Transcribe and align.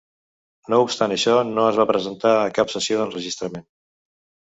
No 0.73 0.79
obstant 0.85 1.13
això, 1.17 1.35
no 1.59 1.67
es 1.73 1.79
va 1.83 1.87
presentar 1.93 2.35
a 2.41 2.51
cap 2.59 2.77
sessió 2.79 3.01
d'enregistrament. 3.01 3.71